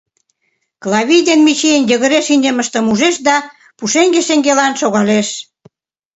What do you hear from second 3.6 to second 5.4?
пушеҥге шеҥгелан шогалеш.